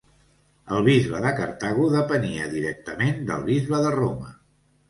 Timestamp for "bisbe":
0.87-1.19, 3.51-3.83